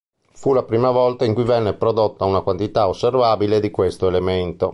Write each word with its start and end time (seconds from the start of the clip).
Fu 0.31 0.53
la 0.53 0.63
prima 0.63 0.89
volta 0.89 1.25
in 1.25 1.35
cui 1.35 1.43
venne 1.43 1.75
prodotta 1.75 2.25
una 2.25 2.41
quantità 2.41 2.87
osservabile 2.87 3.59
di 3.59 3.69
questo 3.69 4.07
elemento. 4.07 4.69